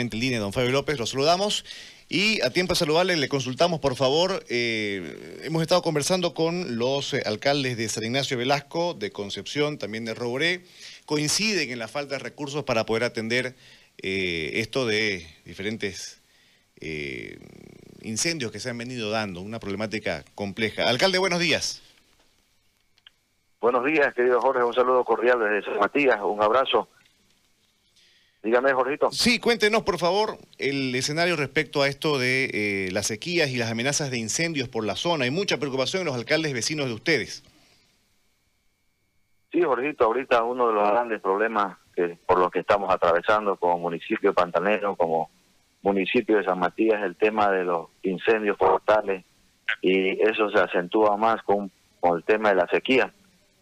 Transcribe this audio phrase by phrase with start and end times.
[0.00, 1.64] en línea, don Fabio López, lo saludamos.
[2.08, 7.14] Y a tiempo de saludarle, le consultamos, por favor, eh, hemos estado conversando con los
[7.14, 10.62] eh, alcaldes de San Ignacio Velasco, de Concepción, también de Roboré,
[11.06, 13.54] coinciden en la falta de recursos para poder atender
[14.02, 16.20] eh, esto de diferentes
[18.00, 20.88] incendios que se han venido dando, una problemática compleja.
[20.88, 21.80] Alcalde, buenos días.
[23.60, 26.88] Buenos días, querido Jorge, un saludo cordial desde San Matías, un abrazo
[28.42, 29.12] Dígame, Jorgito.
[29.12, 32.50] Sí, cuéntenos, por favor, el escenario respecto a esto de
[32.86, 35.24] eh, las sequías y las amenazas de incendios por la zona.
[35.24, 37.44] Hay mucha preocupación en los alcaldes vecinos de ustedes.
[39.52, 43.78] Sí, Jorgito, ahorita uno de los grandes problemas que, por los que estamos atravesando como
[43.78, 45.30] municipio pantanero, como
[45.82, 49.24] municipio de San Matías, es el tema de los incendios forestales
[49.82, 51.70] y eso se acentúa más con,
[52.00, 53.12] con el tema de la sequía.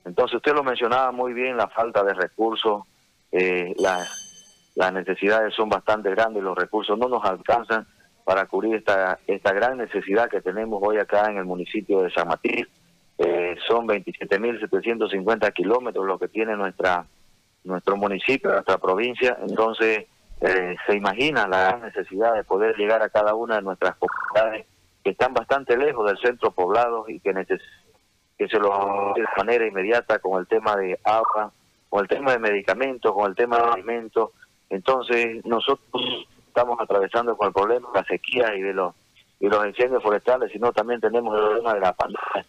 [0.04, 2.84] Entonces usted lo mencionaba muy bien, la falta de recursos,
[3.32, 4.06] eh, la
[4.74, 7.86] las necesidades son bastante grandes, los recursos no nos alcanzan
[8.24, 12.28] para cubrir esta, esta gran necesidad que tenemos hoy acá en el municipio de San
[12.28, 12.68] Matías.
[13.18, 17.06] Eh, son 27.750 kilómetros lo que tiene nuestra
[17.64, 19.36] nuestro municipio, nuestra provincia.
[19.46, 20.06] Entonces,
[20.40, 24.66] eh, se imagina la necesidad de poder llegar a cada una de nuestras comunidades
[25.04, 27.32] que están bastante lejos del centro poblado y que,
[28.38, 31.52] que se lo de manera inmediata con el tema de agua,
[31.88, 34.30] con el tema de medicamentos, con el tema de alimentos,
[34.70, 38.94] entonces, nosotros estamos atravesando con el problema de la sequía y de los
[39.40, 42.44] y los incendios forestales, sino también tenemos el problema de la pandemia.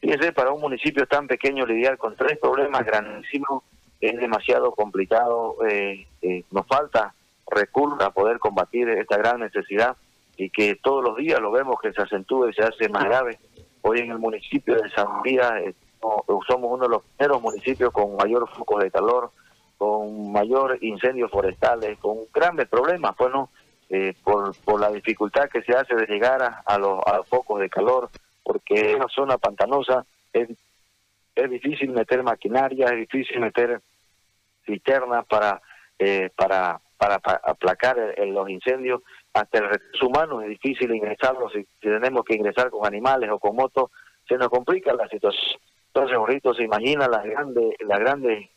[0.00, 3.62] Fíjense, para un municipio tan pequeño lidiar con tres problemas grandísimos
[4.00, 5.56] es demasiado complicado.
[5.68, 7.12] Eh, eh, nos falta
[7.46, 9.96] recursos a poder combatir esta gran necesidad
[10.38, 13.38] y que todos los días lo vemos que se acentúa y se hace más grave.
[13.82, 18.16] Hoy en el municipio de San María eh, somos uno de los primeros municipios con
[18.16, 19.30] mayor foco de calor
[19.80, 23.48] con mayor incendios forestales, con grandes problemas, bueno,
[23.88, 27.70] eh, por, por la dificultad que se hace de llegar a, los, a focos de
[27.70, 28.10] calor,
[28.42, 30.50] porque en una zona pantanosa es,
[31.34, 33.80] es difícil meter maquinaria, es difícil meter
[34.66, 35.62] cisternas para,
[35.98, 39.00] eh, para, para, aplacar los incendios,
[39.32, 43.56] hasta el recurso humano es difícil ingresarlo, si, tenemos que ingresar con animales o con
[43.56, 43.90] motos,
[44.28, 45.58] se nos complica la situación.
[45.86, 48.49] Entonces, ahorita se imagina las grandes, las grandes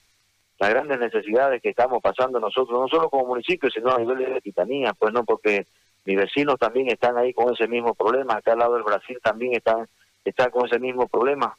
[0.63, 4.41] las grandes necesidades que estamos pasando nosotros, no solo como municipio, sino a nivel de
[4.41, 5.68] titanía, pues no, porque
[6.06, 9.56] mis vecinos también están ahí con ese mismo problema, acá al lado del Brasil también
[9.56, 9.88] están,
[10.23, 11.57] están con ese mismo problema.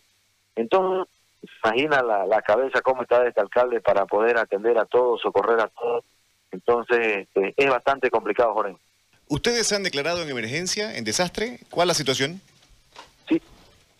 [0.56, 1.12] Entonces,
[1.62, 5.68] imagina la, la cabeza cómo está este alcalde para poder atender a todos, socorrer a
[5.68, 6.04] todos.
[6.50, 8.76] Entonces, este, es bastante complicado, Jorge.
[9.28, 11.60] ¿Ustedes se han declarado en emergencia, en desastre?
[11.68, 12.40] ¿Cuál es la situación?
[13.28, 13.40] Sí,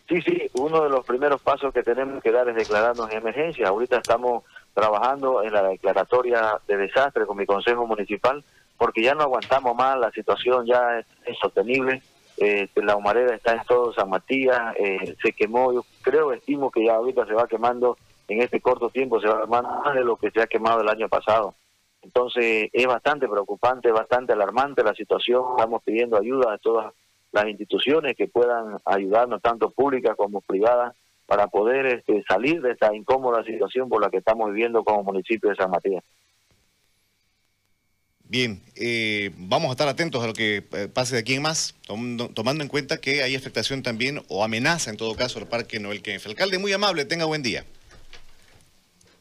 [0.08, 0.50] sí, sí.
[0.54, 3.68] Uno de los primeros pasos que tenemos que dar es declararnos en emergencia.
[3.68, 8.44] Ahorita estamos trabajando en la declaratoria de desastre con mi consejo municipal,
[8.76, 12.02] porque ya no aguantamos más, la situación ya es insostenible.
[12.36, 16.84] Eh, la humareda está en todo San Matías, eh, se quemó, yo creo, estimo que
[16.84, 17.96] ya ahorita se va quemando,
[18.26, 20.88] en este corto tiempo se va quemando más de lo que se ha quemado el
[20.88, 21.54] año pasado.
[22.02, 26.92] Entonces es bastante preocupante, bastante alarmante la situación, estamos pidiendo ayuda a todas
[27.30, 30.94] las instituciones que puedan ayudarnos, tanto públicas como privadas,
[31.26, 35.50] para poder este, salir de esta incómoda situación por la que estamos viviendo como municipio
[35.50, 36.04] de San Matías.
[38.26, 41.74] Bien, eh, vamos a estar atentos a lo que eh, pase de aquí en más,
[41.86, 46.02] tomando, en cuenta que hay afectación también, o amenaza en todo caso, al Parque Noel
[46.02, 46.26] Kempf.
[46.26, 47.64] Alcalde, muy amable, tenga buen día.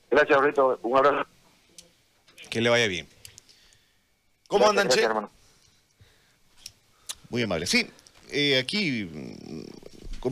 [0.10, 0.80] Gracias, Rito.
[0.84, 1.28] Un abrazo.
[2.50, 3.08] Que le vaya bien.
[4.48, 5.08] ¿Cómo andan, Che?
[7.30, 7.66] Muy amable.
[7.66, 7.88] Sí,
[8.32, 9.10] eh, aquí